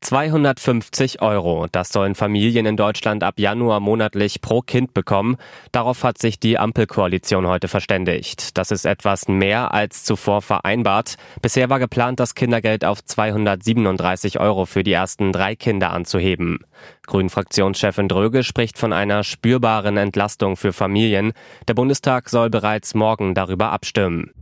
250 0.00 1.22
Euro, 1.22 1.66
das 1.72 1.88
sollen 1.88 2.14
Familien 2.14 2.66
in 2.66 2.76
Deutschland 2.76 3.24
ab 3.24 3.38
Januar 3.38 3.80
monatlich 3.80 4.40
pro 4.40 4.60
Kind 4.60 4.92
bekommen. 4.92 5.36
Darauf 5.72 6.04
hat 6.04 6.18
sich 6.18 6.38
die 6.38 6.58
Ampelkoalition 6.58 7.46
heute 7.46 7.68
verständigt. 7.68 8.58
Das 8.58 8.70
ist 8.70 8.84
etwas 8.84 9.28
mehr 9.28 9.72
als 9.72 10.04
zuvor 10.04 10.42
vereinbart. 10.42 11.14
Bisher 11.40 11.70
war 11.70 11.78
geplant, 11.78 12.20
das 12.20 12.34
Kindergeld 12.34 12.84
auf 12.84 13.02
237 13.02 14.40
Euro 14.40 14.66
für 14.66 14.82
die 14.84 14.92
ersten 14.92 15.32
drei 15.32 15.56
Kinder 15.56 15.92
anzuheben. 15.92 16.58
Grünen-Fraktionschefin 17.06 18.08
Dröge 18.08 18.42
spricht 18.42 18.78
von 18.78 18.92
einer 18.92 19.24
spürbaren 19.24 19.96
Entlastung 19.96 20.56
für 20.56 20.72
Familien. 20.72 21.32
Der 21.68 21.74
Bundestag 21.74 22.28
soll 22.28 22.50
bereits 22.50 22.94
morgen 22.94 23.34
darüber 23.34 23.72
abstimmen. 23.72 24.32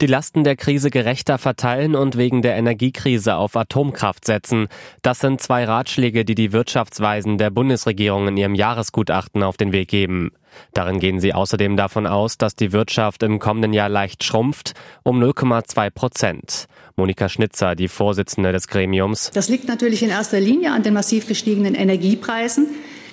Die 0.00 0.06
Lasten 0.06 0.44
der 0.44 0.54
Krise 0.54 0.90
gerechter 0.90 1.38
verteilen 1.38 1.96
und 1.96 2.16
wegen 2.16 2.40
der 2.40 2.54
Energiekrise 2.54 3.34
auf 3.34 3.56
Atomkraft 3.56 4.24
setzen. 4.24 4.68
Das 5.02 5.18
sind 5.18 5.42
zwei 5.42 5.64
Ratschläge, 5.64 6.24
die 6.24 6.36
die 6.36 6.52
Wirtschaftsweisen 6.52 7.36
der 7.36 7.50
Bundesregierung 7.50 8.28
in 8.28 8.36
ihrem 8.36 8.54
Jahresgutachten 8.54 9.42
auf 9.42 9.56
den 9.56 9.72
Weg 9.72 9.88
geben. 9.88 10.30
Darin 10.72 11.00
gehen 11.00 11.18
sie 11.18 11.34
außerdem 11.34 11.76
davon 11.76 12.06
aus, 12.06 12.38
dass 12.38 12.54
die 12.54 12.70
Wirtschaft 12.70 13.24
im 13.24 13.40
kommenden 13.40 13.72
Jahr 13.72 13.88
leicht 13.88 14.22
schrumpft, 14.22 14.74
um 15.02 15.20
0,2 15.20 15.90
Prozent. 15.90 16.66
Monika 16.94 17.28
Schnitzer, 17.28 17.74
die 17.74 17.88
Vorsitzende 17.88 18.52
des 18.52 18.68
Gremiums. 18.68 19.32
Das 19.34 19.48
liegt 19.48 19.66
natürlich 19.66 20.04
in 20.04 20.10
erster 20.10 20.38
Linie 20.38 20.70
an 20.70 20.84
den 20.84 20.94
massiv 20.94 21.26
gestiegenen 21.26 21.74
Energiepreisen. 21.74 22.68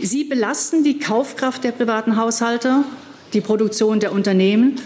Sie 0.00 0.22
belasten 0.22 0.84
die 0.84 1.00
Kaufkraft 1.00 1.64
der 1.64 1.72
privaten 1.72 2.16
Haushalte, 2.16 2.84
die 3.32 3.40
Produktion 3.40 3.98
der 3.98 4.12
Unternehmen 4.12 4.76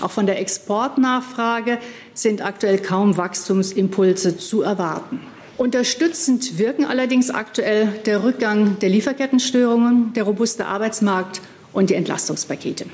auch 0.00 0.10
von 0.10 0.26
der 0.26 0.40
Exportnachfrage 0.40 1.78
sind 2.14 2.44
aktuell 2.44 2.78
kaum 2.78 3.16
Wachstumsimpulse 3.16 4.36
zu 4.36 4.62
erwarten. 4.62 5.20
Unterstützend 5.56 6.58
wirken 6.58 6.84
allerdings 6.84 7.30
aktuell 7.30 7.88
der 8.06 8.22
Rückgang 8.22 8.78
der 8.78 8.90
Lieferkettenstörungen, 8.90 10.12
der 10.12 10.22
robuste 10.22 10.66
Arbeitsmarkt 10.66 11.40
und 11.72 11.90
die 11.90 11.94
Entlastungspakete. 11.94 12.86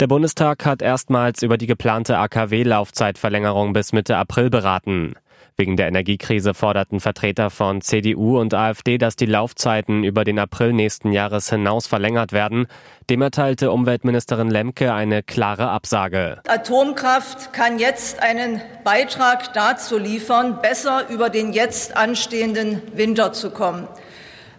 Der 0.00 0.06
Bundestag 0.06 0.64
hat 0.64 0.80
erstmals 0.80 1.42
über 1.42 1.58
die 1.58 1.66
geplante 1.66 2.18
AKW-Laufzeitverlängerung 2.18 3.72
bis 3.72 3.92
Mitte 3.92 4.16
April 4.16 4.48
beraten. 4.48 5.14
Wegen 5.60 5.76
der 5.76 5.88
Energiekrise 5.88 6.54
forderten 6.54 7.00
Vertreter 7.00 7.50
von 7.50 7.80
CDU 7.80 8.38
und 8.38 8.54
AfD, 8.54 8.96
dass 8.96 9.16
die 9.16 9.26
Laufzeiten 9.26 10.04
über 10.04 10.22
den 10.22 10.38
April 10.38 10.72
nächsten 10.72 11.10
Jahres 11.10 11.50
hinaus 11.50 11.88
verlängert 11.88 12.30
werden. 12.30 12.68
Dem 13.10 13.22
erteilte 13.22 13.72
Umweltministerin 13.72 14.50
Lemke 14.52 14.94
eine 14.94 15.24
klare 15.24 15.68
Absage. 15.68 16.40
Atomkraft 16.46 17.52
kann 17.52 17.80
jetzt 17.80 18.22
einen 18.22 18.62
Beitrag 18.84 19.52
dazu 19.52 19.98
liefern, 19.98 20.60
besser 20.62 21.08
über 21.08 21.28
den 21.28 21.52
jetzt 21.52 21.96
anstehenden 21.96 22.80
Winter 22.94 23.32
zu 23.32 23.50
kommen. 23.50 23.88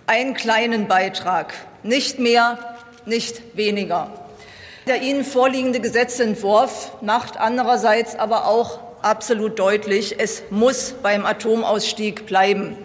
Einen 0.05 0.33
kleinen 0.33 0.89
Beitrag, 0.89 1.53
nicht 1.81 2.19
mehr, 2.19 2.59
nicht 3.05 3.55
weniger. 3.55 4.11
Der 4.85 5.01
Ihnen 5.01 5.23
vorliegende 5.23 5.79
Gesetzentwurf 5.79 6.91
macht 7.01 7.37
andererseits 7.37 8.19
aber 8.19 8.47
auch 8.47 8.88
absolut 9.01 9.59
deutlich, 9.59 10.19
es 10.19 10.43
muss 10.49 10.95
beim 11.01 11.25
Atomausstieg 11.25 12.25
bleiben. 12.25 12.75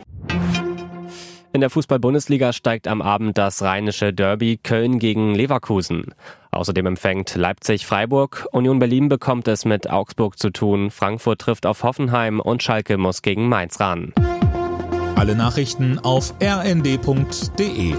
In 1.52 1.60
der 1.60 1.70
Fußball-Bundesliga 1.70 2.52
steigt 2.52 2.88
am 2.88 3.00
Abend 3.00 3.38
das 3.38 3.62
rheinische 3.62 4.12
Derby 4.12 4.58
Köln 4.60 4.98
gegen 4.98 5.36
Leverkusen. 5.36 6.12
Außerdem 6.50 6.86
empfängt 6.86 7.36
Leipzig 7.36 7.86
Freiburg, 7.86 8.48
Union 8.50 8.80
Berlin 8.80 9.08
bekommt 9.08 9.46
es 9.46 9.64
mit 9.64 9.88
Augsburg 9.88 10.36
zu 10.36 10.50
tun, 10.50 10.90
Frankfurt 10.90 11.40
trifft 11.40 11.64
auf 11.66 11.84
Hoffenheim 11.84 12.40
und 12.40 12.64
Schalke 12.64 12.98
muss 12.98 13.22
gegen 13.22 13.48
Mainz 13.48 13.78
ran. 13.78 14.12
Alle 15.14 15.36
Nachrichten 15.36 16.00
auf 16.00 16.34
rnd.de 16.42 17.94